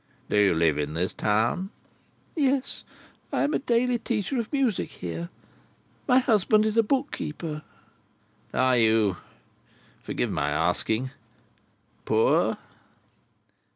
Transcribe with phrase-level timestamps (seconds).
[0.31, 1.69] "Do you live in this town?"
[2.35, 2.83] "Yes.
[3.31, 5.29] I am a daily teacher of music here.
[6.07, 7.61] My husband is a book keeper."
[8.51, 12.57] "Are you—forgive my asking—poor?"